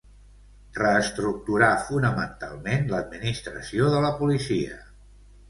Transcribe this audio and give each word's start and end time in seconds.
Reestructurà 0.77 1.67
fonamentalment 1.89 2.89
l’administració 2.95 3.93
de 3.93 4.01
la 4.09 4.13
policia. 4.25 4.83